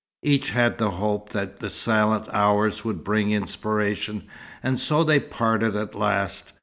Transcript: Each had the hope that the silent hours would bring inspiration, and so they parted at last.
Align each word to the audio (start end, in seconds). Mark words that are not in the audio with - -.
Each 0.23 0.49
had 0.49 0.79
the 0.79 0.89
hope 0.89 1.29
that 1.29 1.59
the 1.59 1.69
silent 1.69 2.25
hours 2.33 2.83
would 2.83 3.03
bring 3.03 3.29
inspiration, 3.29 4.23
and 4.63 4.79
so 4.79 5.03
they 5.03 5.19
parted 5.19 5.75
at 5.75 5.93
last. 5.93 6.53